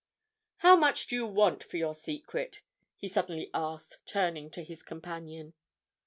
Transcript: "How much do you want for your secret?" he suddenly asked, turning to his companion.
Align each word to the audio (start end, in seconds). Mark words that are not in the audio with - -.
"How 0.57 0.75
much 0.75 1.05
do 1.05 1.15
you 1.15 1.27
want 1.27 1.63
for 1.63 1.77
your 1.77 1.93
secret?" 1.93 2.61
he 2.95 3.07
suddenly 3.07 3.51
asked, 3.53 3.97
turning 4.07 4.49
to 4.49 4.63
his 4.63 4.81
companion. 4.81 5.53